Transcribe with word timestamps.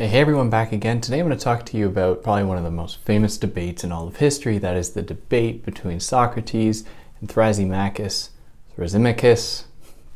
Hey 0.00 0.18
everyone, 0.18 0.48
back 0.48 0.72
again. 0.72 1.02
Today 1.02 1.20
I'm 1.20 1.26
going 1.26 1.36
to 1.36 1.44
talk 1.44 1.66
to 1.66 1.76
you 1.76 1.86
about 1.86 2.22
probably 2.22 2.44
one 2.44 2.56
of 2.56 2.64
the 2.64 2.70
most 2.70 3.04
famous 3.04 3.36
debates 3.36 3.84
in 3.84 3.92
all 3.92 4.08
of 4.08 4.16
history. 4.16 4.56
That 4.56 4.74
is 4.74 4.92
the 4.92 5.02
debate 5.02 5.62
between 5.62 6.00
Socrates 6.00 6.86
and 7.20 7.28
Thrasymachus, 7.28 8.30
Thrasymachus, 8.74 9.64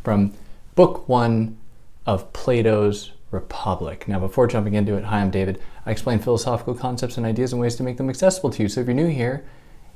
from 0.02 0.32
Book 0.74 1.06
One 1.06 1.58
of 2.06 2.32
Plato's 2.32 3.12
Republic. 3.30 4.08
Now, 4.08 4.18
before 4.20 4.46
jumping 4.46 4.72
into 4.72 4.94
it, 4.94 5.04
hi, 5.04 5.20
I'm 5.20 5.30
David. 5.30 5.60
I 5.84 5.90
explain 5.90 6.18
philosophical 6.18 6.72
concepts 6.72 7.18
and 7.18 7.26
ideas 7.26 7.52
and 7.52 7.60
ways 7.60 7.76
to 7.76 7.82
make 7.82 7.98
them 7.98 8.08
accessible 8.08 8.48
to 8.52 8.62
you. 8.62 8.70
So 8.70 8.80
if 8.80 8.86
you're 8.86 8.96
new 8.96 9.08
here, 9.08 9.44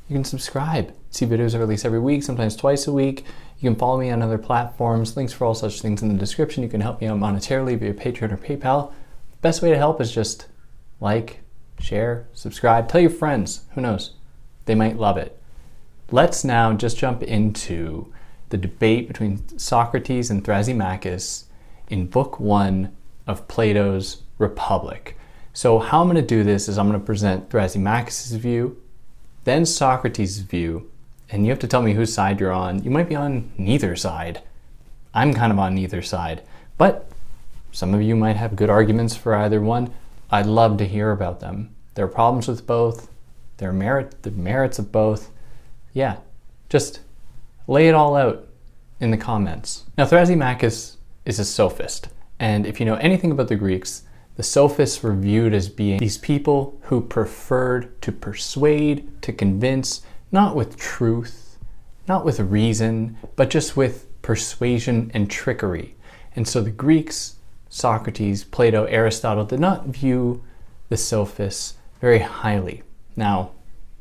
you 0.07 0.15
can 0.15 0.25
subscribe. 0.25 0.95
See 1.09 1.25
videos 1.25 1.55
I 1.55 1.61
release 1.61 1.87
every 1.87 2.01
week, 2.01 2.23
sometimes 2.25 2.57
twice 2.57 2.87
a 2.87 2.93
week. 2.93 3.25
You 3.59 3.71
can 3.71 3.79
follow 3.79 3.99
me 3.99 4.11
on 4.11 4.21
other 4.21 4.37
platforms. 4.37 5.17
Links 5.17 5.33
for 5.33 5.47
all 5.47 5.55
such 5.55 5.81
things 5.81 6.03
in 6.03 6.09
the 6.09 6.19
description. 6.21 6.63
You 6.63 6.69
can 6.69 6.83
help 6.83 7.01
me 7.01 7.07
out 7.07 7.19
monetarily 7.19 7.79
via 7.79 7.95
Patreon 7.95 8.33
or 8.33 8.37
PayPal. 8.37 8.93
Best 9.41 9.63
way 9.63 9.71
to 9.71 9.77
help 9.77 10.01
is 10.01 10.13
just 10.13 10.47
like, 11.01 11.41
share, 11.79 12.27
subscribe, 12.33 12.89
tell 12.89 13.01
your 13.01 13.11
friends. 13.11 13.63
Who 13.75 13.81
knows? 13.81 14.15
They 14.65 14.75
might 14.75 14.99
love 14.99 15.17
it. 15.17 15.41
Let's 16.11 16.43
now 16.45 16.73
just 16.73 16.99
jump 16.99 17.23
into 17.23 18.13
the 18.49 18.57
debate 18.57 19.07
between 19.07 19.59
Socrates 19.59 20.31
and 20.31 20.43
Thrasymachus 20.43 21.45
in 21.89 22.07
Book 22.07 22.41
One 22.41 22.97
of 23.27 23.47
Plato's 23.47 24.23
Republic. 24.39 25.17
So, 25.53 25.79
how 25.79 26.01
I'm 26.01 26.09
going 26.09 26.17
to 26.17 26.23
do 26.23 26.45
this 26.45 26.69
is 26.69 26.79
I'm 26.79 26.89
going 26.89 27.01
to 27.01 27.05
present 27.05 27.49
Thrasymachus' 27.49 28.37
view, 28.37 28.81
then 29.45 29.67
Socrates' 29.67 30.39
view, 30.39 30.91
and 31.31 31.45
you 31.45 31.51
have 31.51 31.59
to 31.61 31.67
tell 31.67 31.83
me 31.83 31.95
whose 31.95 32.13
side 32.13 32.41
you're 32.41 32.53
on. 32.53 32.83
You 32.83 32.91
might 32.91 33.09
be 33.09 33.17
on 33.17 33.53
neither 33.59 33.97
side. 33.97 34.43
I'm 35.15 35.35
kind 35.35 35.53
of 35.53 35.59
on 35.59 35.75
neither 35.75 36.03
side, 36.03 36.43
but 36.77 37.11
some 37.73 37.95
of 37.95 38.03
you 38.03 38.17
might 38.17 38.37
have 38.37 38.57
good 38.57 38.71
arguments 38.71 39.17
for 39.17 39.35
either 39.35 39.61
one. 39.61 39.93
I'd 40.31 40.47
love 40.47 40.77
to 40.79 40.87
hear 40.87 41.11
about 41.11 41.41
them. 41.41 41.75
There 41.95 42.05
are 42.05 42.09
problems 42.09 42.49
with 42.49 42.67
both, 42.67 43.09
there 43.59 43.71
are 43.71 43.75
merit, 43.75 44.23
the 44.23 44.31
merits 44.31 44.79
of 44.79 44.93
both. 44.93 45.31
Yeah, 45.93 46.19
just 46.69 47.01
lay 47.67 47.89
it 47.89 47.95
all 47.95 48.17
out 48.17 48.47
in 49.01 49.11
the 49.11 49.17
comments. 49.17 49.85
Now, 49.97 50.07
Thrasymachus 50.07 50.97
is 51.25 51.39
a 51.39 51.45
sophist, 51.45 52.09
and 52.39 52.67
if 52.67 52.79
you 52.81 52.87
know 52.87 52.97
anything 52.97 53.31
about 53.31 53.49
the 53.49 53.57
Greeks, 53.57 54.03
the 54.37 54.43
sophists 54.45 55.03
were 55.03 55.15
viewed 55.15 55.53
as 55.53 55.69
being 55.69 55.99
these 55.99 56.19
people 56.19 56.79
who 56.85 57.01
preferred 57.01 58.01
to 58.03 58.13
persuade, 58.13 59.21
to 59.23 59.33
convince, 59.33 60.03
not 60.31 60.55
with 60.55 60.77
truth, 60.77 61.59
not 62.07 62.25
with 62.25 62.39
reason, 62.39 63.19
but 63.35 63.51
just 63.51 63.77
with 63.77 64.07
persuasion 64.23 65.11
and 65.13 65.29
trickery. 65.29 65.97
And 66.37 66.47
so 66.47 66.61
the 66.61 66.71
Greeks 66.71 67.35
Socrates, 67.69 68.45
Plato, 68.45 68.85
Aristotle 68.85 69.45
did 69.45 69.61
not 69.61 69.87
view 69.87 70.43
the 70.89 70.97
sophists 70.97 71.75
very 72.01 72.21
highly. 72.21 72.83
Now, 73.17 73.53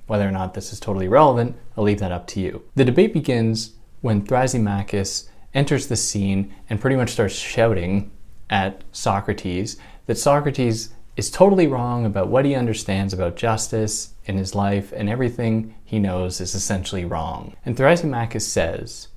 whether 0.07 0.27
or 0.27 0.31
not 0.31 0.53
this 0.53 0.71
is 0.71 0.79
totally 0.79 1.07
relevant, 1.07 1.55
I'll 1.75 1.83
leave 1.83 1.99
that 1.99 2.11
up 2.11 2.27
to 2.27 2.39
you. 2.39 2.63
The 2.75 2.85
debate 2.85 3.13
begins 3.13 3.73
when 4.01 4.21
Thrasymachus 4.21 5.29
enters 5.53 5.87
the 5.87 5.95
scene 5.95 6.53
and 6.69 6.79
pretty 6.79 6.95
much 6.95 7.09
starts 7.09 7.35
shouting 7.35 8.11
at 8.49 8.83
Socrates 8.91 9.77
that 10.05 10.17
Socrates 10.17 10.93
is 11.17 11.31
totally 11.31 11.67
wrong 11.67 12.05
about 12.05 12.27
what 12.27 12.45
he 12.45 12.55
understands 12.55 13.11
about 13.11 13.35
justice 13.35 14.13
in 14.25 14.37
his 14.37 14.53
life, 14.53 14.93
and 14.95 15.09
everything 15.09 15.73
he 15.83 15.99
knows 15.99 16.39
is 16.39 16.53
essentially 16.53 17.03
wrong. 17.03 17.55
And 17.65 17.75
Thrasymachus 17.75 18.41
says 18.41 19.07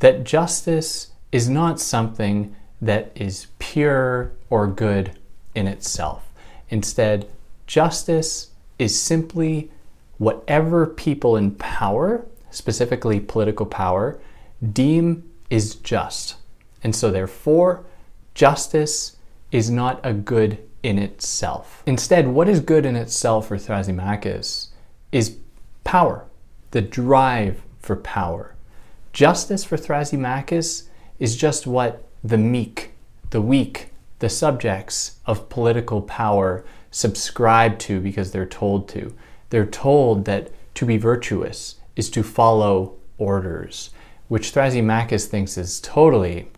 that 0.00 0.24
justice 0.24 1.12
is 1.30 1.48
not 1.48 1.78
something 1.78 2.56
that 2.80 3.12
is 3.14 3.46
pure 3.58 4.32
or 4.50 4.66
good 4.66 5.18
in 5.54 5.66
itself. 5.66 6.30
Instead, 6.68 7.28
justice 7.66 8.50
is 8.78 9.00
simply 9.00 9.70
whatever 10.18 10.86
people 10.86 11.36
in 11.36 11.52
power, 11.52 12.26
specifically 12.50 13.20
political 13.20 13.66
power, 13.66 14.18
deem 14.72 15.30
is 15.50 15.74
just. 15.76 16.36
And 16.82 16.94
so, 16.94 17.10
therefore, 17.10 17.84
justice 18.34 19.16
is 19.50 19.70
not 19.70 20.00
a 20.04 20.12
good 20.12 20.58
in 20.82 20.98
itself. 20.98 21.82
Instead, 21.86 22.28
what 22.28 22.48
is 22.48 22.60
good 22.60 22.86
in 22.86 22.96
itself 22.96 23.48
for 23.48 23.56
Thrasymachus 23.56 24.68
is 25.12 25.36
power, 25.84 26.26
the 26.70 26.82
drive 26.82 27.62
for 27.80 27.96
power. 27.96 28.54
Justice 29.12 29.64
for 29.64 29.76
Thrasymachus 29.76 30.88
is 31.18 31.36
just 31.36 31.66
what 31.66 32.05
the 32.28 32.38
meek, 32.38 32.90
the 33.30 33.40
weak, 33.40 33.90
the 34.18 34.28
subjects 34.28 35.18
of 35.26 35.48
political 35.48 36.02
power 36.02 36.64
subscribe 36.90 37.78
to 37.78 38.00
because 38.00 38.32
they're 38.32 38.46
told 38.46 38.88
to. 38.88 39.14
They're 39.50 39.66
told 39.66 40.24
that 40.24 40.50
to 40.74 40.86
be 40.86 40.96
virtuous 40.96 41.76
is 41.94 42.10
to 42.10 42.22
follow 42.22 42.94
orders, 43.18 43.90
which 44.28 44.52
Thrasymachus 44.52 45.26
thinks 45.26 45.56
is 45.56 45.80
totally 45.80 46.48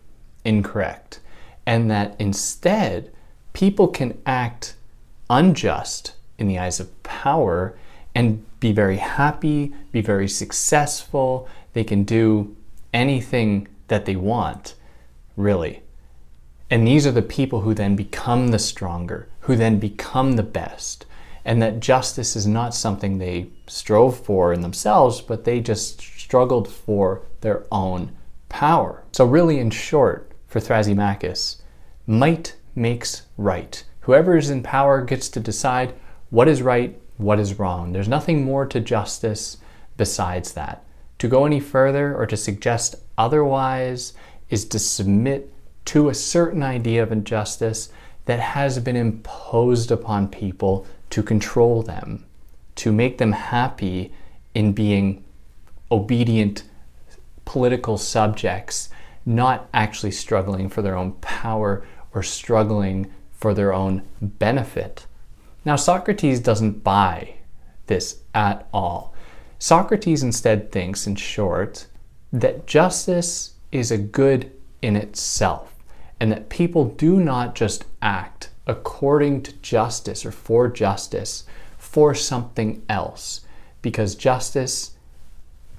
incorrect, 0.43 1.19
and 1.65 1.91
that 1.91 2.15
instead 2.17 3.11
people 3.53 3.87
can 3.87 4.19
act 4.25 4.75
unjust 5.29 6.15
in 6.39 6.47
the 6.47 6.57
eyes 6.57 6.79
of 6.79 7.03
power 7.03 7.77
and 8.15 8.43
be 8.59 8.71
very 8.71 8.97
happy, 8.97 9.73
be 9.91 10.01
very 10.01 10.27
successful. 10.27 11.47
They 11.73 11.83
can 11.83 12.03
do 12.03 12.55
anything 12.91 13.67
that 13.87 14.05
they 14.05 14.15
want 14.15 14.73
really. 15.39 15.81
And 16.69 16.85
these 16.85 17.07
are 17.07 17.11
the 17.11 17.21
people 17.21 17.61
who 17.61 17.73
then 17.73 17.95
become 17.95 18.49
the 18.49 18.59
stronger, 18.59 19.27
who 19.41 19.55
then 19.55 19.79
become 19.79 20.33
the 20.33 20.43
best. 20.43 21.05
And 21.45 21.61
that 21.61 21.79
justice 21.79 22.35
is 22.35 22.45
not 22.45 22.75
something 22.75 23.17
they 23.17 23.47
strove 23.65 24.19
for 24.19 24.53
in 24.53 24.61
themselves, 24.61 25.21
but 25.21 25.45
they 25.45 25.61
just 25.61 26.01
struggled 26.01 26.67
for 26.67 27.21
their 27.41 27.65
own 27.71 28.15
power. 28.49 29.03
So, 29.13 29.25
really, 29.25 29.59
in 29.59 29.71
short, 29.71 30.31
for 30.47 30.59
Thrasymachus, 30.59 31.61
might 32.05 32.55
makes 32.75 33.23
right. 33.37 33.83
Whoever 34.01 34.37
is 34.37 34.49
in 34.49 34.61
power 34.61 35.01
gets 35.01 35.29
to 35.29 35.39
decide 35.39 35.93
what 36.29 36.47
is 36.47 36.61
right, 36.61 36.99
what 37.17 37.39
is 37.39 37.57
wrong. 37.57 37.93
There's 37.93 38.07
nothing 38.07 38.43
more 38.43 38.65
to 38.67 38.79
justice 38.79 39.57
besides 39.97 40.53
that. 40.53 40.83
To 41.19 41.27
go 41.27 41.45
any 41.45 41.59
further 41.59 42.15
or 42.15 42.25
to 42.27 42.37
suggest 42.37 42.95
otherwise 43.17 44.13
is 44.49 44.65
to 44.65 44.79
submit 44.79 45.51
to 45.85 46.09
a 46.09 46.13
certain 46.13 46.63
idea 46.63 47.01
of 47.01 47.11
injustice 47.11 47.89
that 48.25 48.39
has 48.39 48.79
been 48.79 48.95
imposed 48.95 49.91
upon 49.91 50.27
people 50.27 50.85
to 51.09 51.23
control 51.23 51.81
them, 51.81 52.25
to 52.75 52.91
make 52.91 53.17
them 53.17 53.31
happy 53.31 54.13
in 54.53 54.73
being 54.73 55.23
obedient 55.91 56.63
political 57.45 57.97
subjects, 57.97 58.89
not 59.25 59.67
actually 59.73 60.11
struggling 60.11 60.69
for 60.69 60.81
their 60.81 60.95
own 60.95 61.11
power 61.13 61.83
or 62.13 62.21
struggling 62.21 63.11
for 63.31 63.53
their 63.53 63.73
own 63.73 64.03
benefit. 64.21 65.07
Now, 65.65 65.75
Socrates 65.75 66.39
doesn't 66.39 66.83
buy 66.83 67.35
this 67.87 68.21
at 68.35 68.67
all. 68.71 69.13
Socrates 69.57 70.23
instead 70.23 70.71
thinks, 70.71 71.07
in 71.07 71.15
short, 71.15 71.87
that 72.31 72.67
justice 72.67 73.55
is 73.71 73.91
a 73.91 73.97
good 73.97 74.51
in 74.81 74.95
itself, 74.95 75.75
and 76.19 76.31
that 76.31 76.49
people 76.49 76.85
do 76.85 77.19
not 77.19 77.55
just 77.55 77.85
act 78.01 78.49
according 78.67 79.41
to 79.43 79.53
justice 79.57 80.25
or 80.25 80.31
for 80.31 80.67
justice 80.67 81.43
for 81.77 82.13
something 82.13 82.83
else, 82.87 83.41
because 83.81 84.15
justice 84.15 84.91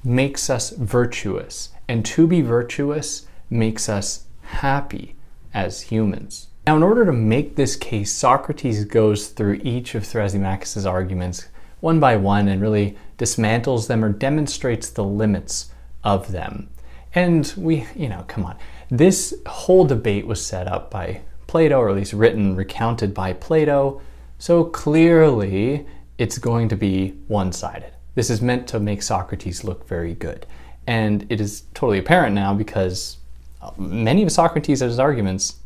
makes 0.02 0.48
us 0.50 0.70
virtuous, 0.70 1.70
and 1.88 2.04
to 2.04 2.26
be 2.26 2.40
virtuous 2.40 3.26
makes 3.48 3.88
us 3.88 4.24
happy 4.42 5.14
as 5.52 5.82
humans. 5.82 6.48
Now, 6.66 6.76
in 6.76 6.82
order 6.82 7.04
to 7.04 7.12
make 7.12 7.56
this 7.56 7.76
case, 7.76 8.12
Socrates 8.12 8.84
goes 8.84 9.28
through 9.28 9.60
each 9.64 9.94
of 9.94 10.04
Thrasymachus' 10.04 10.88
arguments 10.88 11.48
one 11.80 11.98
by 11.98 12.16
one 12.16 12.46
and 12.48 12.60
really 12.60 12.96
dismantles 13.18 13.86
them 13.86 14.04
or 14.04 14.10
demonstrates 14.10 14.90
the 14.90 15.04
limits 15.04 15.72
of 16.04 16.32
them. 16.32 16.68
And 17.14 17.52
we, 17.56 17.86
you 17.94 18.08
know, 18.08 18.24
come 18.28 18.44
on. 18.44 18.56
This 18.90 19.34
whole 19.46 19.84
debate 19.84 20.26
was 20.26 20.44
set 20.44 20.68
up 20.68 20.90
by 20.90 21.22
Plato, 21.46 21.78
or 21.78 21.88
at 21.88 21.96
least 21.96 22.12
written, 22.12 22.54
recounted 22.54 23.12
by 23.12 23.32
Plato. 23.32 24.00
So 24.38 24.64
clearly, 24.64 25.86
it's 26.18 26.38
going 26.38 26.68
to 26.68 26.76
be 26.76 27.10
one 27.26 27.52
sided. 27.52 27.92
This 28.14 28.30
is 28.30 28.40
meant 28.40 28.68
to 28.68 28.80
make 28.80 29.02
Socrates 29.02 29.64
look 29.64 29.86
very 29.88 30.14
good. 30.14 30.46
And 30.86 31.26
it 31.28 31.40
is 31.40 31.62
totally 31.74 31.98
apparent 31.98 32.34
now 32.34 32.54
because 32.54 33.18
uh, 33.60 33.70
many 33.76 34.22
of 34.22 34.32
Socrates' 34.32 34.98
arguments 34.98 35.56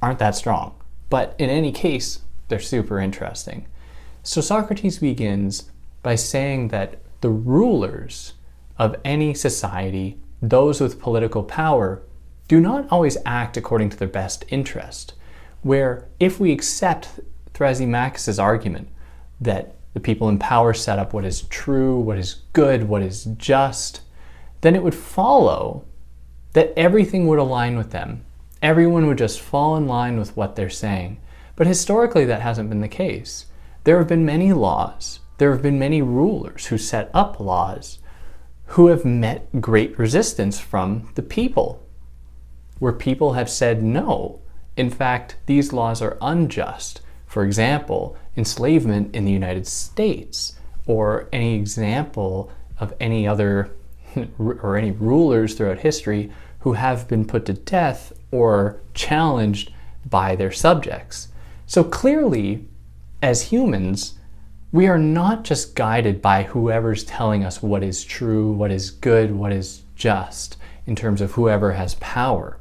aren't 0.00 0.18
that 0.18 0.34
strong. 0.34 0.74
But 1.08 1.34
in 1.38 1.50
any 1.50 1.72
case, 1.72 2.20
they're 2.48 2.60
super 2.60 2.98
interesting. 2.98 3.66
So 4.22 4.40
Socrates 4.40 4.98
begins 4.98 5.70
by 6.02 6.14
saying 6.14 6.68
that 6.68 7.00
the 7.20 7.30
rulers 7.30 8.34
of 8.78 8.96
any 9.04 9.34
society 9.34 10.18
those 10.42 10.80
with 10.80 11.00
political 11.00 11.44
power 11.44 12.02
do 12.48 12.60
not 12.60 12.86
always 12.90 13.16
act 13.24 13.56
according 13.56 13.88
to 13.90 13.96
their 13.96 14.08
best 14.08 14.44
interest. 14.48 15.14
Where 15.62 16.08
if 16.18 16.40
we 16.40 16.52
accept 16.52 17.20
Thrasymachus' 17.54 18.42
argument 18.42 18.88
that 19.40 19.76
the 19.94 20.00
people 20.00 20.28
in 20.28 20.38
power 20.38 20.74
set 20.74 20.98
up 20.98 21.12
what 21.12 21.24
is 21.24 21.42
true, 21.42 21.98
what 21.98 22.18
is 22.18 22.42
good, 22.52 22.88
what 22.88 23.02
is 23.02 23.24
just, 23.36 24.00
then 24.62 24.74
it 24.74 24.82
would 24.82 24.94
follow 24.94 25.84
that 26.54 26.72
everything 26.76 27.26
would 27.28 27.38
align 27.38 27.76
with 27.76 27.90
them. 27.90 28.24
Everyone 28.60 29.06
would 29.06 29.18
just 29.18 29.40
fall 29.40 29.76
in 29.76 29.86
line 29.86 30.18
with 30.18 30.36
what 30.36 30.56
they're 30.56 30.70
saying. 30.70 31.20
But 31.56 31.66
historically, 31.66 32.24
that 32.24 32.42
hasn't 32.42 32.68
been 32.68 32.80
the 32.80 32.88
case. 32.88 33.46
There 33.84 33.98
have 33.98 34.08
been 34.08 34.24
many 34.24 34.52
laws, 34.52 35.20
there 35.38 35.52
have 35.52 35.62
been 35.62 35.78
many 35.78 36.02
rulers 36.02 36.66
who 36.66 36.78
set 36.78 37.10
up 37.12 37.40
laws 37.40 37.98
who 38.72 38.86
have 38.86 39.04
met 39.04 39.60
great 39.60 39.98
resistance 39.98 40.58
from 40.58 41.06
the 41.14 41.22
people, 41.22 41.86
where 42.78 42.92
people 42.92 43.34
have 43.34 43.50
said 43.50 43.82
no. 43.82 44.40
In 44.78 44.88
fact, 44.88 45.36
these 45.44 45.74
laws 45.74 46.00
are 46.00 46.16
unjust. 46.22 47.02
For 47.26 47.44
example, 47.44 48.16
enslavement 48.34 49.14
in 49.14 49.26
the 49.26 49.32
United 49.32 49.66
States, 49.66 50.54
or 50.86 51.28
any 51.34 51.54
example 51.54 52.50
of 52.78 52.94
any 52.98 53.28
other 53.28 53.70
or 54.38 54.78
any 54.78 54.90
rulers 54.92 55.54
throughout 55.54 55.80
history 55.80 56.32
who 56.60 56.72
have 56.72 57.06
been 57.08 57.26
put 57.26 57.44
to 57.46 57.52
death 57.52 58.10
or 58.30 58.80
challenged 58.94 59.70
by 60.08 60.34
their 60.34 60.52
subjects. 60.52 61.28
So 61.66 61.84
clearly, 61.84 62.66
as 63.20 63.42
humans, 63.42 64.14
we 64.72 64.86
are 64.86 64.98
not 64.98 65.44
just 65.44 65.74
guided 65.74 66.22
by 66.22 66.44
whoever's 66.44 67.04
telling 67.04 67.44
us 67.44 67.62
what 67.62 67.82
is 67.82 68.02
true, 68.02 68.50
what 68.50 68.70
is 68.70 68.90
good, 68.90 69.30
what 69.30 69.52
is 69.52 69.82
just, 69.94 70.56
in 70.86 70.96
terms 70.96 71.20
of 71.20 71.32
whoever 71.32 71.72
has 71.72 71.94
power. 71.96 72.56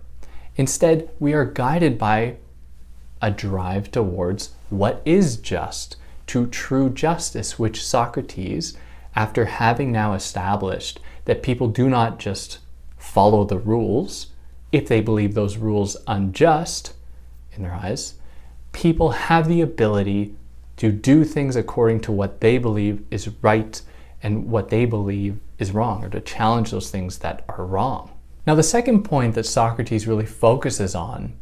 Instead, 0.58 1.10
we 1.20 1.32
are 1.32 1.46
guided 1.46 1.98
by 1.98 2.36
a 3.22 3.32
drive 3.32 3.90
towards 3.92 4.50
what 4.70 5.02
is 5.06 5.38
just, 5.38 5.96
to 6.28 6.48
true 6.48 6.90
justice, 6.90 7.58
which 7.58 7.84
Socrates, 7.84 8.78
after 9.16 9.46
having 9.46 9.90
now 9.90 10.14
established 10.14 11.00
that 11.26 11.44
people 11.44 11.70
do 11.70 11.90
not 11.90 12.20
just 12.20 12.60
follow 12.98 13.46
the 13.46 13.58
rules 13.58 14.28
if 14.74 14.88
they 14.88 15.00
believe 15.00 15.34
those 15.34 15.58
rules 15.58 15.96
unjust 16.08 16.94
in 17.54 17.64
their 17.64 17.74
eyes, 17.74 18.16
people 18.74 19.12
have 19.12 19.48
the 19.48 19.62
ability 19.62 20.36
to 20.78 20.92
do 20.92 21.24
things 21.24 21.56
according 21.56 22.02
to 22.02 22.12
what 22.12 22.42
they 22.42 22.58
believe 22.58 23.04
is 23.12 23.30
right 23.42 23.82
and 24.24 24.50
what 24.50 24.70
they 24.70 24.86
believe 24.86 25.40
is 25.58 25.72
wrong, 25.72 26.04
or 26.04 26.10
to 26.10 26.22
challenge 26.22 26.72
those 26.72 26.92
things 26.92 27.20
that 27.20 27.44
are 27.50 27.66
wrong. 27.66 28.12
Now, 28.46 28.56
the 28.56 28.64
second 28.64 29.04
point 29.04 29.36
that 29.36 29.46
Socrates 29.46 30.08
really 30.08 30.26
focuses 30.26 30.96
on 30.96 31.34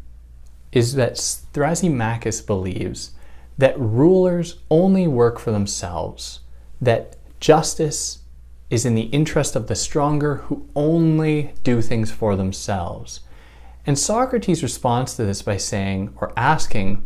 is 0.72 0.96
that 0.96 1.16
Thrasymachus 1.16 2.46
believes 2.46 3.12
that 3.58 3.80
rulers 3.80 4.60
only 4.70 5.08
work 5.08 5.40
for 5.40 5.52
themselves, 5.52 6.42
that 6.80 7.18
justice 7.40 8.20
is 8.70 8.86
in 8.86 8.96
the 8.96 9.04
interest 9.04 9.56
of 9.56 9.68
the 9.68 9.76
stronger 9.76 10.36
who 10.36 10.68
only 10.76 11.54
do 11.64 11.82
things 11.82 12.12
for 12.12 12.36
themselves. 12.36 13.22
And 13.86 13.98
Socrates 13.98 14.62
responds 14.62 15.16
to 15.16 15.26
this 15.26 15.42
by 15.42 15.58
saying 15.58 16.14
or 16.18 16.32
asking, 16.38 17.06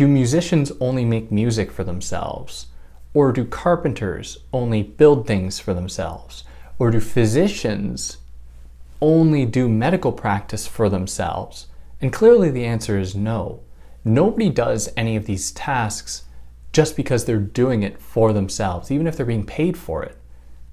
Do 0.00 0.08
musicians 0.08 0.72
only 0.80 1.04
make 1.04 1.30
music 1.30 1.70
for 1.70 1.84
themselves? 1.84 2.68
Or 3.12 3.32
do 3.32 3.44
carpenters 3.44 4.38
only 4.50 4.82
build 4.82 5.26
things 5.26 5.60
for 5.60 5.74
themselves? 5.74 6.42
Or 6.78 6.90
do 6.90 7.00
physicians 7.00 8.16
only 9.02 9.44
do 9.44 9.68
medical 9.68 10.12
practice 10.12 10.66
for 10.66 10.88
themselves? 10.88 11.66
And 12.00 12.14
clearly 12.14 12.50
the 12.50 12.64
answer 12.64 12.98
is 12.98 13.14
no. 13.14 13.60
Nobody 14.02 14.48
does 14.48 14.88
any 14.96 15.16
of 15.16 15.26
these 15.26 15.52
tasks 15.52 16.22
just 16.72 16.96
because 16.96 17.26
they're 17.26 17.36
doing 17.36 17.82
it 17.82 18.00
for 18.00 18.32
themselves, 18.32 18.90
even 18.90 19.06
if 19.06 19.18
they're 19.18 19.26
being 19.26 19.44
paid 19.44 19.76
for 19.76 20.02
it. 20.02 20.16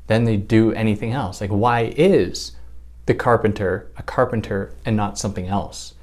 Then 0.07 0.23
they 0.23 0.37
do 0.37 0.71
anything 0.71 1.11
else. 1.11 1.41
Like, 1.41 1.49
why 1.49 1.93
is 1.97 2.53
the 3.07 3.13
carpenter 3.13 3.91
a 3.97 4.03
carpenter 4.03 4.73
and 4.85 4.95
not 4.95 5.19
something 5.19 5.47
else? 5.47 5.95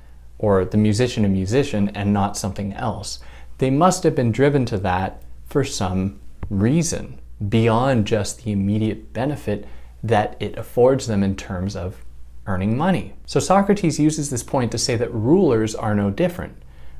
Or 0.44 0.67
the 0.67 0.76
musician 0.76 1.25
a 1.25 1.29
musician 1.29 1.88
and 1.94 2.12
not 2.12 2.37
something 2.37 2.75
else? 2.75 3.19
They 3.56 3.70
must 3.70 4.02
have 4.02 4.14
been 4.14 4.31
driven 4.31 4.67
to 4.67 4.76
that 4.79 5.23
for 5.46 5.64
some 5.64 6.20
reason 6.50 7.19
beyond 7.49 8.06
just 8.06 8.44
the 8.44 8.52
immediate 8.52 9.14
benefit 9.14 9.67
that 10.02 10.37
it 10.41 10.58
affords 10.58 11.06
them 11.06 11.23
in 11.23 11.35
terms 11.35 11.75
of 11.75 12.05
earning 12.46 12.76
money. 12.76 13.14
So 13.25 13.41
Socrates 13.41 13.99
uses 13.99 14.29
this 14.29 14.43
point 14.43 14.70
to 14.73 14.76
say 14.76 14.96
that 14.96 15.14
rulers 15.14 15.75
are 15.75 15.94
no 15.94 16.11
different. 16.11 16.58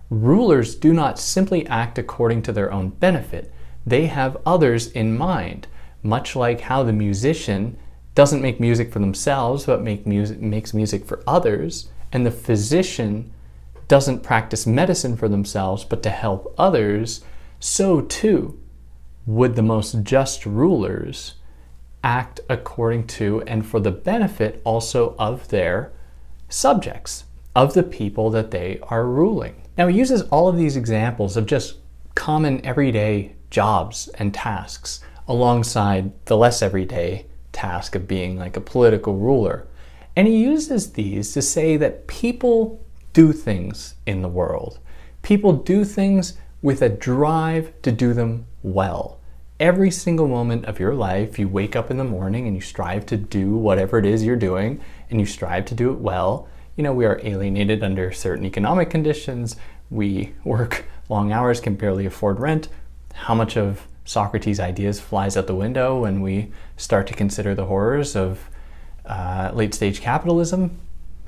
Rulers 0.09 0.75
do 0.75 0.95
not 0.95 1.19
simply 1.19 1.67
act 1.67 1.99
according 1.99 2.41
to 2.45 2.53
their 2.53 2.73
own 2.73 2.89
benefit, 2.89 3.53
they 3.87 4.07
have 4.07 4.39
others 4.47 4.87
in 4.87 5.19
mind, 5.19 5.67
much 6.03 6.35
like 6.35 6.63
how 6.63 6.83
the 6.83 6.95
musician 6.95 7.77
doesn't 8.15 8.41
make 8.41 8.59
music 8.59 8.91
for 8.91 9.01
themselves 9.01 9.67
but 9.67 9.83
make 9.83 10.07
music, 10.07 10.41
makes 10.41 10.73
music 10.73 11.05
for 11.05 11.23
others, 11.27 11.91
and 12.11 12.25
the 12.25 12.31
physician 12.31 13.34
doesn't 13.89 14.23
practice 14.23 14.67
medicine 14.67 15.17
for 15.17 15.29
themselves 15.29 15.85
but 15.85 16.03
to 16.03 16.11
help 16.11 16.55
others, 16.59 17.25
so 17.61 18.01
too 18.01 18.61
would 19.27 19.57
the 19.57 19.63
most 19.63 20.03
just 20.03 20.45
rulers 20.45 21.35
act 22.03 22.41
according 22.49 23.07
to 23.07 23.43
and 23.47 23.67
for 23.67 23.81
the 23.81 23.91
benefit 23.91 24.61
also 24.65 25.15
of 25.19 25.49
their 25.49 25.93
subjects, 26.49 27.25
of 27.57 27.75
the 27.75 27.83
people 27.83 28.31
that 28.31 28.51
they 28.51 28.79
are 28.83 29.07
ruling. 29.07 29.63
Now, 29.79 29.89
he 29.89 29.99
uses 29.99 30.23
all 30.23 30.49
of 30.49 30.57
these 30.57 30.77
examples 30.77 31.37
of 31.37 31.47
just 31.47 31.79
common 32.15 32.65
everyday 32.65 33.35
jobs 33.51 34.09
and 34.19 34.35
tasks 34.35 35.01
alongside 35.27 36.13
the 36.27 36.37
less 36.37 36.61
everyday 36.61 37.27
task 37.53 37.95
of 37.95 38.07
being 38.07 38.37
like 38.37 38.57
a 38.57 38.61
political 38.61 39.17
ruler. 39.17 39.67
And 40.15 40.29
he 40.29 40.37
uses 40.37 40.93
these 40.93 41.33
to 41.33 41.43
say 41.43 41.77
that 41.79 42.07
people 42.07 42.85
do 43.15 43.33
things 43.33 43.95
in 44.05 44.21
the 44.21 44.29
world. 44.29 44.79
People 45.23 45.55
do 45.55 45.85
things 45.85 46.37
with 46.61 46.83
a 46.83 46.91
drive 46.91 47.73
to 47.81 47.91
do 47.91 48.13
them 48.13 48.47
well. 48.63 49.19
Every 49.59 49.91
single 49.91 50.29
moment 50.29 50.67
of 50.67 50.79
your 50.79 50.95
life, 50.95 51.39
you 51.39 51.49
wake 51.49 51.75
up 51.75 51.91
in 51.91 51.97
the 51.97 52.05
morning 52.05 52.47
and 52.47 52.55
you 52.55 52.61
strive 52.61 53.07
to 53.07 53.17
do 53.17 53.57
whatever 53.57 53.99
it 53.99 54.05
is 54.05 54.25
you're 54.25 54.37
doing, 54.37 54.83
and 55.09 55.19
you 55.19 55.25
strive 55.25 55.65
to 55.67 55.75
do 55.75 55.91
it 55.91 55.99
well 55.99 56.49
you 56.77 56.83
know, 56.83 56.93
we 56.93 57.05
are 57.05 57.21
alienated 57.23 57.83
under 57.83 58.11
certain 58.13 58.45
economic 58.45 58.91
conditions. 58.91 59.57
We 59.91 60.35
work 60.45 60.85
long 61.09 61.33
hours, 61.33 61.61
can 61.61 61.75
barely 61.75 62.07
afford 62.07 62.41
rent. 62.41 62.69
How 63.13 63.35
much 63.35 63.57
of 63.57 63.87
Socrates' 64.05 64.61
ideas 64.61 65.01
flies 65.01 65.37
out 65.37 65.47
the 65.47 65.55
window 65.55 66.01
when 66.01 66.21
we 66.21 66.53
start 66.77 67.07
to 67.07 67.15
consider 67.15 67.55
the 67.55 67.67
horrors 67.67 68.17
of 68.17 68.51
uh, 69.07 69.51
late 69.55 69.75
stage 69.75 70.01
capitalism? 70.01 70.79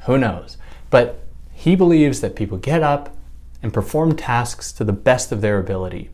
Who 0.07 0.19
knows? 0.19 0.57
But 0.91 1.26
he 1.57 1.75
believes 1.75 2.21
that 2.21 2.37
people 2.37 2.59
get 2.59 2.83
up 2.83 3.17
and 3.63 3.73
perform 3.73 4.15
tasks 4.15 4.71
to 4.73 4.85
the 4.85 4.93
best 4.93 5.33
of 5.33 5.41
their 5.41 5.59
ability. 5.59 6.11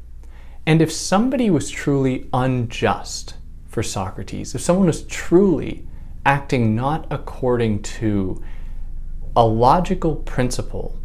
And 0.64 0.80
if 0.80 0.92
somebody 0.92 1.50
was 1.50 1.68
truly 1.68 2.28
unjust 2.32 3.34
for 3.66 3.82
Socrates, 3.82 4.54
if 4.54 4.60
someone 4.60 4.86
was 4.86 5.02
truly 5.02 5.84
acting 6.24 6.76
not 6.76 7.08
according 7.10 7.82
to 7.82 8.40
a 9.34 9.44
logical 9.44 10.14
principle 10.14 10.96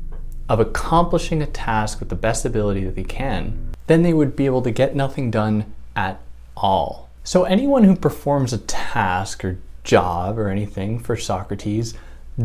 of 0.47 0.59
accomplishing 0.59 1.41
a 1.41 1.47
task 1.47 1.99
with 1.99 2.09
the 2.09 2.15
best 2.15 2.45
ability 2.45 2.85
that 2.85 2.95
they 2.95 3.03
can, 3.03 3.71
then 3.87 4.03
they 4.03 4.13
would 4.13 4.35
be 4.35 4.45
able 4.45 4.61
to 4.61 4.71
get 4.71 4.95
nothing 4.95 5.31
done 5.31 5.73
at 5.95 6.21
all. 6.55 7.09
So, 7.23 7.43
anyone 7.43 7.85
who 7.85 7.95
performs 7.95 8.53
a 8.53 8.59
task 8.59 9.43
or 9.43 9.57
job 9.83 10.37
or 10.37 10.49
anything 10.49 10.99
for 10.99 11.17
Socrates 11.17 11.95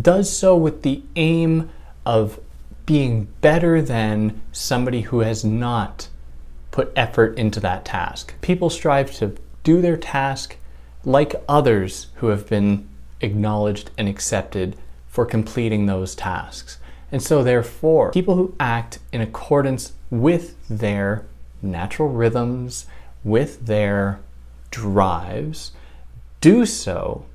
does 0.01 0.35
so 0.35 0.57
with 0.57 0.83
the 0.83 1.03
aim 1.17 1.69
of 2.05 2.41
being 2.87 3.29
better 3.41 3.81
than 3.81 4.41
somebody 4.51 5.03
who 5.03 5.21
has 5.21 5.45
not 5.45 6.09
put 6.71 6.93
effort 6.97 7.39
into 7.39 7.61
that 7.61 7.85
task. 7.85 8.35
People 8.41 8.71
strive 8.71 9.13
to 9.13 9.37
do 9.63 9.81
their 9.81 9.97
task 9.97 10.57
like 11.05 11.35
others 11.49 12.09
who 12.17 12.29
have 12.29 12.49
been 12.49 12.89
acknowledged 13.21 13.91
and 13.97 14.09
accepted 14.09 14.77
for 15.09 15.27
completing 15.27 15.87
those 15.87 16.15
tasks. 16.15 16.79
And 17.11 17.23
so, 17.23 17.43
therefore, 17.43 18.11
people 18.11 18.37
who 18.37 18.55
act 18.59 18.99
in 19.13 19.21
accordance 19.21 19.93
with 20.11 20.57
their 20.69 21.27
natural 21.61 22.09
rhythms, 22.09 22.87
with 23.23 23.67
their 23.67 24.21
drives, 24.71 25.73
do 26.41 26.65
so 26.65 27.27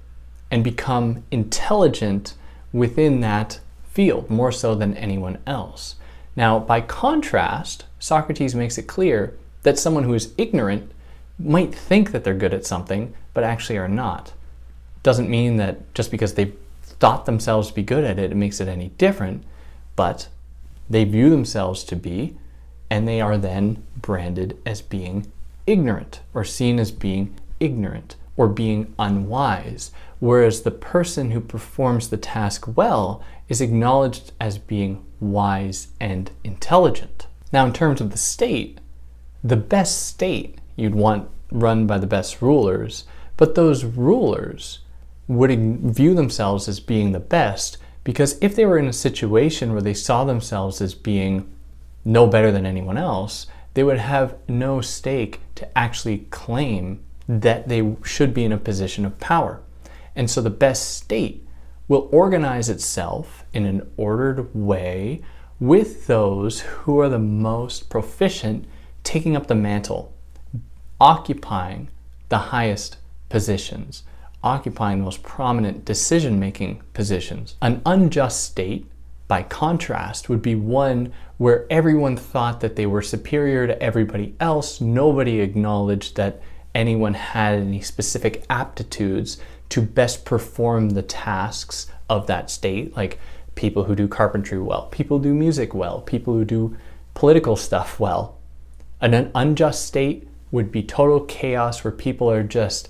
and 0.50 0.64
become 0.64 1.24
intelligent 1.32 2.34
within 2.74 3.22
that 3.22 3.60
field 3.98 4.30
more 4.30 4.51
so 4.51 4.75
than 4.75 4.94
anyone 4.94 5.39
else. 5.48 5.96
Now, 6.36 6.60
by 6.60 6.82
contrast, 6.82 7.86
Socrates 7.98 8.54
makes 8.54 8.77
it 8.77 8.86
clear 8.86 9.36
that 9.63 9.80
someone 9.80 10.04
who 10.04 10.13
is 10.13 10.36
ignorant 10.38 10.92
might 11.39 11.74
think 11.74 12.12
that 12.12 12.24
they're 12.24 12.36
good 12.36 12.54
at 12.54 12.63
something, 12.63 13.16
but 13.34 13.44
actually 13.44 13.80
are 13.80 13.88
not. 13.88 14.34
Doesn't 15.01 15.32
mean 15.32 15.58
that 15.58 15.96
just 15.96 16.12
because 16.12 16.36
they've 16.36 16.56
thought 16.84 17.25
themselves 17.25 17.70
to 17.70 17.74
be 17.74 17.82
good 17.82 18.04
at 18.04 18.20
it, 18.20 18.32
it 18.32 18.36
makes 18.36 18.62
it 18.62 18.68
any 18.68 18.89
different, 19.00 19.44
but 19.96 20.27
they 20.88 21.04
view 21.04 21.32
themselves 21.32 21.84
to 21.86 21.96
be 21.96 22.38
and 22.92 23.08
they 23.08 23.20
are 23.20 23.36
then 23.36 23.84
branded 24.00 24.60
as 24.63 24.80
being 24.80 25.25
ignorant 25.66 26.20
or 26.36 26.44
seen 26.44 26.77
as 26.77 26.92
being 26.92 27.36
ignorant 27.60 28.16
or 28.38 28.48
being 28.48 28.94
unwise, 28.98 29.91
whereas 30.20 30.62
the 30.62 30.72
person 30.72 31.32
who 31.32 31.41
performs 31.41 32.10
the 32.10 32.17
task 32.17 32.77
well 32.77 33.22
is 33.50 33.60
acknowledged 33.60 34.32
as 34.39 34.58
being 34.58 35.03
wise 35.20 35.89
and 36.00 36.32
intelligent. 36.44 37.27
Now, 37.51 37.65
in 37.65 37.74
terms 37.74 38.00
of 38.00 38.12
the 38.12 38.17
state, 38.17 38.79
the 39.44 39.58
best 39.58 40.08
state 40.08 40.60
you'd 40.75 40.96
want 40.96 41.29
run 41.51 41.88
by 41.88 41.98
the 41.98 42.08
best 42.08 42.41
rulers, 42.41 43.06
but 43.36 43.56
those 43.56 43.84
rulers 43.84 44.79
would 45.27 45.51
view 45.82 46.13
themselves 46.13 46.67
as 46.67 46.79
being 46.79 47.12
the 47.12 47.20
best 47.20 47.77
because 48.03 48.38
if 48.39 48.56
they 48.56 48.65
were 48.65 48.77
in 48.77 48.88
a 48.88 48.94
situation 48.94 49.74
where 49.74 49.82
they 49.82 49.94
saw 49.94 50.24
themselves 50.24 50.79
as 50.79 50.94
being 50.94 51.53
no 52.06 52.25
better 52.25 52.53
than 52.53 52.65
anyone 52.65 52.98
else, 52.98 53.48
they 53.74 53.84
would 53.84 53.98
have 53.98 54.36
no 54.48 54.79
stake 54.79 55.41
to 55.56 55.77
actually 55.77 56.20
claim 56.29 57.03
that 57.28 57.68
they 57.68 57.96
should 58.04 58.34
be 58.34 58.46
in 58.46 58.52
a 58.52 58.58
position 58.58 59.06
of 59.06 59.20
power. 59.20 59.62
And 60.16 60.30
so 60.30 60.42
the 60.42 60.50
best 60.50 60.98
state 60.98 61.46
will 61.88 62.10
organize 62.12 62.70
itself 62.70 63.46
in 63.54 63.66
an 63.66 63.90
ordered 63.98 64.54
way 64.54 65.22
with 65.60 66.08
those 66.08 66.62
who 66.62 67.00
are 67.00 67.10
the 67.10 67.20
most 67.20 67.90
proficient 67.90 68.66
taking 69.04 69.36
up 69.36 69.48
the 69.48 69.56
mantle, 69.56 70.14
occupying 71.00 71.90
the 72.30 72.38
highest 72.38 72.98
positions, 73.30 74.04
occupying 74.44 75.00
the 75.00 75.06
most 75.06 75.24
prominent 75.24 75.86
decision 75.86 76.40
making 76.40 76.82
positions. 76.94 77.56
An 77.62 77.82
unjust 77.86 78.44
state, 78.44 78.86
by 79.28 79.44
contrast, 79.44 80.30
would 80.30 80.42
be 80.42 80.56
one 80.56 81.12
where 81.38 81.66
everyone 81.70 82.18
thought 82.18 82.60
that 82.62 82.76
they 82.76 82.86
were 82.86 83.02
superior 83.02 83.68
to 83.68 83.82
everybody 83.82 84.36
else. 84.40 84.82
Nobody 84.82 85.40
acknowledged 85.40 86.16
that 86.18 86.42
anyone 86.74 87.14
had 87.14 87.60
any 87.60 87.82
specific 87.82 88.46
aptitudes 88.50 89.38
to 89.70 89.82
best 89.82 90.26
perform 90.26 90.92
the 90.92 91.02
tasks 91.02 91.88
of 92.10 92.28
that 92.28 92.50
state, 92.50 92.96
like 92.96 93.20
people 93.56 93.86
who 93.86 93.96
do 93.96 94.08
carpentry 94.08 94.60
well, 94.60 94.84
people 94.88 95.18
who 95.18 95.24
do 95.26 95.34
music 95.34 95.74
well, 95.74 96.02
people 96.02 96.34
who 96.34 96.46
do 96.46 96.78
political 97.14 97.56
stuff 97.56 98.00
well. 98.00 98.38
And 99.02 99.14
An 99.14 99.32
unjust 99.36 99.86
state 99.86 100.28
would 100.52 100.72
be 100.72 100.84
total 100.84 101.22
chaos 101.22 101.84
where 101.84 101.92
people 101.92 102.32
are 102.32 102.44
just 102.44 102.90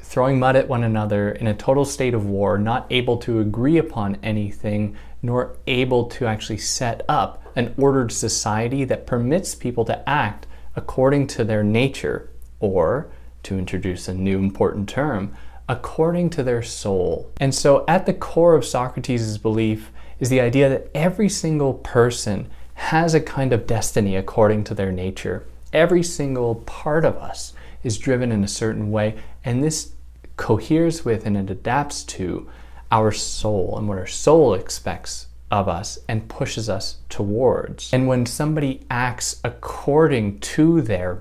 throwing 0.00 0.38
mud 0.38 0.56
at 0.56 0.68
one 0.68 0.84
another 0.84 1.30
in 1.30 1.46
a 1.46 1.54
total 1.54 1.84
state 1.84 2.14
of 2.14 2.26
war, 2.26 2.58
not 2.58 2.86
able 2.90 3.16
to 3.18 3.40
agree 3.40 3.78
upon 3.78 4.16
anything, 4.22 4.96
nor 5.22 5.56
able 5.66 6.06
to 6.06 6.26
actually 6.26 6.58
set 6.58 7.02
up 7.08 7.42
an 7.56 7.74
ordered 7.78 8.12
society 8.12 8.84
that 8.84 9.06
permits 9.06 9.54
people 9.54 9.84
to 9.84 10.08
act 10.08 10.46
according 10.76 11.26
to 11.26 11.44
their 11.44 11.62
nature 11.62 12.28
or, 12.60 13.10
to 13.44 13.58
introduce 13.58 14.08
a 14.08 14.14
new 14.14 14.38
important 14.38 14.88
term, 14.88 15.34
according 15.68 16.30
to 16.30 16.42
their 16.42 16.62
soul. 16.62 17.30
And 17.38 17.54
so, 17.54 17.84
at 17.86 18.06
the 18.06 18.14
core 18.14 18.54
of 18.54 18.64
Socrates' 18.64 19.38
belief 19.38 19.90
is 20.20 20.30
the 20.30 20.40
idea 20.40 20.68
that 20.68 20.88
every 20.94 21.28
single 21.28 21.74
person 21.74 22.48
has 22.74 23.14
a 23.14 23.20
kind 23.20 23.52
of 23.52 23.66
destiny 23.66 24.16
according 24.16 24.64
to 24.64 24.74
their 24.74 24.92
nature. 24.92 25.46
Every 25.72 26.02
single 26.02 26.56
part 26.56 27.04
of 27.04 27.16
us 27.16 27.52
is 27.82 27.98
driven 27.98 28.32
in 28.32 28.44
a 28.44 28.48
certain 28.48 28.90
way, 28.90 29.16
and 29.44 29.62
this 29.62 29.92
coheres 30.36 31.04
with 31.04 31.26
and 31.26 31.36
it 31.36 31.50
adapts 31.50 32.02
to 32.02 32.48
our 32.90 33.12
soul 33.12 33.76
and 33.78 33.88
what 33.88 33.98
our 33.98 34.06
soul 34.06 34.54
expects 34.54 35.26
of 35.50 35.68
us 35.68 35.98
and 36.08 36.28
pushes 36.28 36.68
us 36.68 36.98
towards. 37.08 37.92
And 37.92 38.08
when 38.08 38.26
somebody 38.26 38.84
acts 38.90 39.40
according 39.44 40.40
to 40.40 40.80
their 40.80 41.20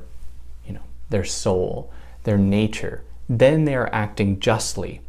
their 1.09 1.23
soul, 1.23 1.91
their 2.23 2.37
nature, 2.37 3.03
then 3.29 3.65
they 3.65 3.75
are 3.75 3.89
acting 3.93 4.39
justly. 4.39 5.01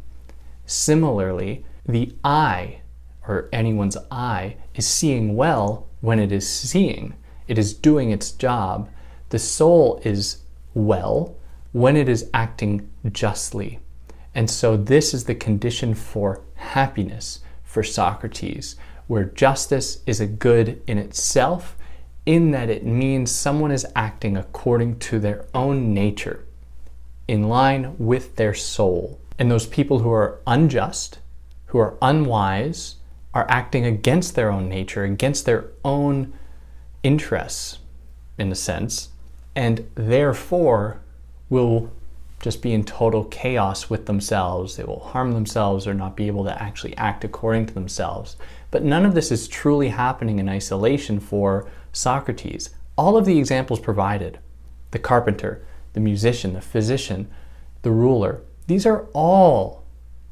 Similarly, 0.65 1.65
the 1.87 2.15
eye, 2.23 2.81
or 3.27 3.49
anyone's 3.51 3.97
eye, 4.09 4.57
is 4.73 4.87
seeing 4.87 5.35
well 5.35 5.87
when 6.01 6.19
it 6.19 6.31
is 6.31 6.47
seeing. 6.47 7.13
It 7.47 7.57
is 7.57 7.73
doing 7.73 8.11
its 8.11 8.31
job. 8.31 8.89
The 9.29 9.39
soul 9.39 10.01
is 10.03 10.43
well 10.73 11.35
when 11.71 11.95
it 11.95 12.09
is 12.09 12.29
acting 12.33 12.89
justly. 13.11 13.79
And 14.33 14.49
so, 14.49 14.75
this 14.75 15.13
is 15.13 15.25
the 15.25 15.35
condition 15.35 15.93
for 15.93 16.41
happiness 16.55 17.39
for 17.63 17.83
Socrates, 17.83 18.75
where 19.07 19.25
justice 19.25 20.01
is 20.05 20.19
a 20.19 20.27
good 20.27 20.81
in 20.87 20.97
itself 20.97 21.77
in 22.25 22.51
that 22.51 22.69
it 22.69 22.85
means 22.85 23.31
someone 23.31 23.71
is 23.71 23.85
acting 23.95 24.35
according 24.35 24.99
to 24.99 25.19
their 25.19 25.45
own 25.53 25.93
nature, 25.93 26.45
in 27.27 27.47
line 27.47 27.95
with 27.97 28.35
their 28.35 28.53
soul. 28.53 29.19
And 29.37 29.51
those 29.51 29.67
people 29.67 29.99
who 29.99 30.11
are 30.11 30.39
unjust, 30.47 31.19
who 31.67 31.77
are 31.79 31.97
unwise, 32.01 32.95
are 33.33 33.45
acting 33.49 33.85
against 33.85 34.35
their 34.35 34.51
own 34.51 34.69
nature, 34.69 35.03
against 35.03 35.45
their 35.45 35.65
own 35.83 36.33
interests, 37.03 37.79
in 38.37 38.51
a 38.51 38.55
sense, 38.55 39.09
and 39.55 39.87
therefore 39.95 41.01
will 41.49 41.91
just 42.41 42.61
be 42.61 42.73
in 42.73 42.83
total 42.83 43.25
chaos 43.25 43.89
with 43.89 44.05
themselves. 44.05 44.75
They 44.75 44.83
will 44.83 44.99
harm 44.99 45.33
themselves 45.33 45.87
or 45.87 45.93
not 45.93 46.15
be 46.15 46.27
able 46.27 46.43
to 46.45 46.61
actually 46.61 46.95
act 46.97 47.23
according 47.23 47.65
to 47.67 47.73
themselves. 47.73 48.35
But 48.71 48.83
none 48.83 49.05
of 49.05 49.15
this 49.15 49.31
is 49.31 49.47
truly 49.47 49.89
happening 49.89 50.39
in 50.39 50.49
isolation 50.49 51.19
for 51.19 51.67
Socrates. 51.95 52.69
All 52.97 53.17
of 53.17 53.25
the 53.25 53.37
examples 53.37 53.79
provided 53.79 54.39
the 54.91 54.99
carpenter, 54.99 55.65
the 55.93 55.99
musician, 55.99 56.53
the 56.53 56.61
physician, 56.61 57.29
the 57.81 57.91
ruler 57.91 58.41
these 58.67 58.85
are 58.85 59.05
all 59.13 59.83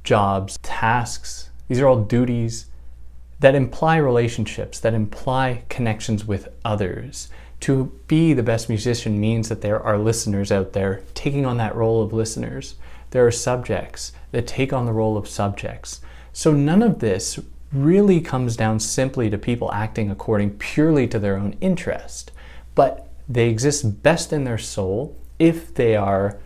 jobs, 0.04 0.58
tasks, 0.64 1.50
these 1.68 1.80
are 1.80 1.88
all 1.88 2.04
duties 2.04 2.66
that 3.40 3.56
imply 3.56 3.98
relationships, 3.98 4.80
that 4.80 4.94
imply 4.94 5.64
connections 5.70 6.26
with 6.26 6.50
others. 6.66 7.30
To 7.62 7.92
be 8.08 8.34
the 8.34 8.44
best 8.44 8.70
musician 8.70 9.20
means 9.20 9.50
that 9.50 9.62
there 9.62 9.80
are 9.80 9.98
listeners 9.98 10.52
out 10.52 10.74
there 10.74 11.04
taking 11.14 11.46
on 11.46 11.58
that 11.58 11.76
role 11.76 12.02
of 12.02 12.12
listeners. 12.12 12.76
There 13.12 13.26
are 13.26 13.32
subjects 13.32 14.12
that 14.32 14.48
take 14.48 14.74
on 14.74 14.86
the 14.86 14.94
role 14.94 15.16
of 15.16 15.30
subjects. 15.30 16.02
So 16.34 16.52
none 16.52 16.82
of 16.82 17.00
this 17.00 17.40
really 17.74 18.22
comes 18.22 18.56
down 18.56 18.80
simply 18.80 19.30
to 19.30 19.38
people 19.38 19.72
acting 19.74 20.12
according 20.12 20.52
purely 20.58 21.08
to 21.08 21.20
their 21.20 21.38
own 21.38 21.56
interest. 21.60 22.32
But 22.76 23.10
they 23.28 23.50
exist 23.50 24.04
best 24.04 24.32
in 24.32 24.44
their 24.44 24.58
soul 24.58 25.18
if 25.40 25.74
they 25.74 25.96
are 25.96 26.40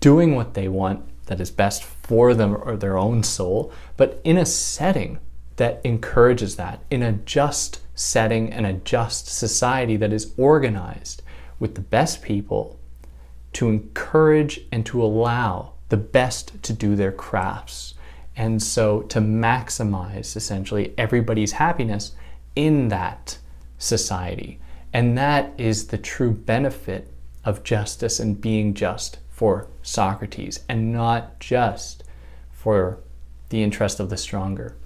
doing 0.00 0.34
what 0.34 0.54
they 0.54 0.68
want 0.68 1.04
that 1.26 1.40
is 1.40 1.50
best 1.50 1.84
for 1.84 2.34
them 2.34 2.56
or 2.56 2.76
their 2.76 2.98
own 2.98 3.22
soul, 3.22 3.72
but 3.96 4.20
in 4.24 4.36
a 4.36 4.44
setting 4.44 5.18
that 5.56 5.80
encourages 5.84 6.56
that, 6.56 6.82
in 6.90 7.02
a 7.02 7.12
just 7.12 7.80
setting 7.94 8.52
and 8.52 8.66
a 8.66 8.72
just 8.72 9.28
society 9.28 9.96
that 9.96 10.12
is 10.12 10.32
organized 10.36 11.22
with 11.60 11.74
the 11.74 11.80
best 11.80 12.22
people 12.22 12.78
to 13.52 13.68
encourage 13.68 14.62
and 14.72 14.84
to 14.86 15.02
allow 15.02 15.72
the 15.90 15.96
best 15.96 16.60
to 16.62 16.72
do 16.72 16.96
their 16.96 17.12
crafts 17.12 17.94
and 18.36 18.62
so 18.62 19.02
to 19.02 19.20
maximize 19.20 20.36
essentially 20.36 20.94
everybody's 20.96 21.52
happiness 21.52 22.12
in 22.56 22.88
that 22.88 23.38
society. 23.78 24.60
And 24.92 25.16
that 25.18 25.52
is 25.58 25.88
the 25.88 25.98
true 25.98 26.32
benefit 26.32 27.12
of 27.44 27.64
justice 27.64 28.20
and 28.20 28.40
being 28.40 28.74
just 28.74 29.18
for 29.30 29.68
Socrates 29.82 30.60
and 30.68 30.92
not 30.92 31.40
just 31.40 32.04
for 32.50 33.00
the 33.48 33.62
interest 33.62 34.00
of 34.00 34.10
the 34.10 34.16
stronger. 34.16 34.76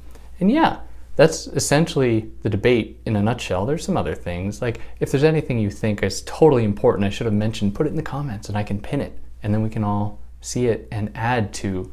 And 0.41 0.51
yeah, 0.51 0.81
that's 1.17 1.47
essentially 1.49 2.31
the 2.43 2.51
debate 2.51 3.01
in 3.07 3.17
a 3.17 3.23
nutshell. 3.23 3.67
There's 3.67 3.85
some 3.85 3.97
other 3.97 4.15
things. 4.15 4.61
Like, 4.61 4.81
if 5.01 5.11
there's 5.11 5.25
anything 5.25 5.59
you 5.59 5.71
think 5.71 6.03
is 6.03 6.23
totally 6.23 6.65
important, 6.65 7.05
I 7.05 7.11
should 7.11 7.27
have 7.27 7.35
mentioned, 7.35 7.75
put 7.75 7.87
it 7.87 7.91
in 7.91 7.97
the 7.97 8.03
comments 8.03 8.49
and 8.49 8.57
I 8.57 8.63
can 8.63 8.81
pin 8.81 9.01
it. 9.01 9.19
And 9.43 9.53
then 9.53 9.63
we 9.63 9.71
can 9.71 9.85
all 9.85 10.21
see 10.41 10.67
it 10.67 10.89
and 10.91 11.11
add 11.15 11.53
to 11.55 11.93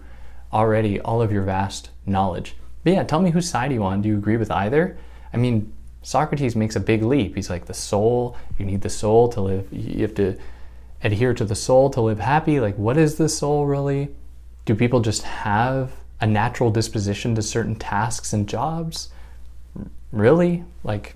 already 0.53 1.01
all 1.01 1.22
of 1.22 1.31
your 1.31 1.43
vast 1.43 1.89
knowledge. 2.05 2.55
But 2.83 2.93
yeah, 2.93 3.03
tell 3.03 3.22
me 3.22 3.31
whose 3.31 3.50
side 3.50 3.72
you 3.72 3.83
on. 3.83 4.01
Do 4.01 4.10
you 4.10 4.17
agree 4.17 4.38
with 4.38 4.51
either? 4.51 4.98
I 5.33 5.38
mean, 5.38 5.74
Socrates 6.03 6.55
makes 6.55 6.75
a 6.75 6.79
big 6.79 7.01
leap. 7.01 7.36
He's 7.36 7.50
like 7.50 7.65
the 7.65 7.74
soul, 7.74 8.38
you 8.57 8.65
need 8.65 8.81
the 8.81 8.89
soul 8.89 9.29
to 9.29 9.41
live, 9.41 9.67
you 9.72 10.01
have 10.01 10.15
to 10.15 10.38
adhere 11.01 11.33
to 11.33 11.45
the 11.45 11.55
soul 11.55 11.89
to 11.91 12.01
live 12.01 12.19
happy. 12.19 12.60
Like, 12.60 12.77
what 12.77 12.98
is 12.98 13.15
the 13.15 13.29
soul 13.29 13.65
really? 13.65 14.10
Do 14.65 14.75
people 14.75 15.00
just 15.00 15.24
have 15.24 15.91
a 16.22 16.27
natural 16.27 16.72
disposition 16.72 17.36
to 17.36 17.41
certain 17.41 17.75
tasks 17.75 18.31
and 18.31 18.48
jobs? 18.48 19.10
Really? 20.12 20.63
Like, 20.83 21.15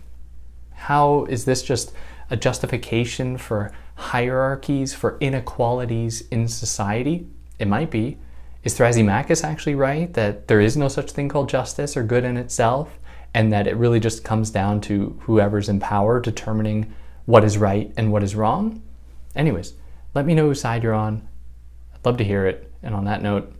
how 0.74 1.26
is 1.26 1.46
this 1.46 1.64
just 1.64 1.94
a 2.30 2.36
justification 2.36 3.38
for 3.38 3.72
hierarchies, 3.96 4.94
for 4.94 5.18
inequalities 5.20 6.28
in 6.30 6.48
society? 6.48 7.28
It 7.60 7.68
might 7.68 7.90
be. 7.92 8.18
Is 8.68 8.78
Thrasymachus 8.78 9.46
actually 9.46 9.76
right 9.76 10.14
that 10.16 10.50
there 10.50 10.60
is 10.60 10.76
no 10.76 10.90
such 10.90 11.12
thing 11.12 11.30
called 11.30 11.48
justice 11.48 11.96
or 11.96 12.04
good 12.04 12.26
in 12.26 12.36
itself, 12.36 13.00
and 13.34 13.54
that 13.54 13.66
it 13.66 13.78
really 13.78 14.02
just 14.02 14.26
comes 14.26 14.50
down 14.50 14.82
to 14.82 15.18
whoever's 15.22 15.70
in 15.70 15.80
power 15.80 16.20
determining 16.20 16.94
what 17.24 17.46
is 17.46 17.58
right 17.58 17.94
and 17.96 18.12
what 18.12 18.24
is 18.24 18.36
wrong. 18.36 18.84
Anyways, 19.38 19.74
let 20.14 20.26
me 20.26 20.36
know 20.36 20.48
whose 20.48 20.60
side 20.60 20.84
you're 20.84 20.94
on. 20.94 21.26
I'd 21.94 22.06
love 22.06 22.18
to 22.18 22.26
hear 22.26 22.46
it. 22.46 22.70
And 22.84 22.94
on 22.94 23.06
that 23.06 23.22
note, 23.22 23.54